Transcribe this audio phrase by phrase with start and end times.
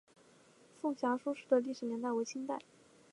[0.81, 2.57] 颂遐书室的历史年代为清代。